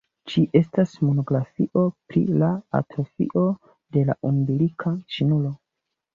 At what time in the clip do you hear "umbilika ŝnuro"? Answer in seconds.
4.33-5.55